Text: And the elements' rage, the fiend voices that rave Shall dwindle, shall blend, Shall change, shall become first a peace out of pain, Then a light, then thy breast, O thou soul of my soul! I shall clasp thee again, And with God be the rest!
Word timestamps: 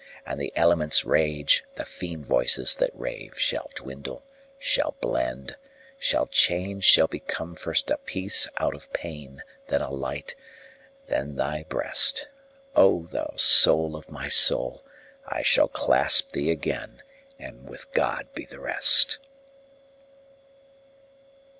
And 0.25 0.41
the 0.41 0.51
elements' 0.55 1.05
rage, 1.05 1.63
the 1.75 1.85
fiend 1.85 2.25
voices 2.25 2.75
that 2.77 2.89
rave 2.95 3.37
Shall 3.37 3.69
dwindle, 3.75 4.23
shall 4.57 4.95
blend, 4.99 5.57
Shall 5.99 6.25
change, 6.25 6.85
shall 6.85 7.05
become 7.05 7.53
first 7.53 7.91
a 7.91 7.97
peace 7.99 8.49
out 8.57 8.73
of 8.73 8.91
pain, 8.93 9.43
Then 9.67 9.83
a 9.83 9.91
light, 9.91 10.33
then 11.05 11.35
thy 11.35 11.65
breast, 11.69 12.29
O 12.75 13.05
thou 13.11 13.33
soul 13.35 13.95
of 13.95 14.09
my 14.09 14.27
soul! 14.27 14.83
I 15.27 15.43
shall 15.43 15.67
clasp 15.67 16.31
thee 16.31 16.49
again, 16.49 17.03
And 17.37 17.69
with 17.69 17.91
God 17.91 18.27
be 18.33 18.45
the 18.45 18.59
rest! 18.59 19.19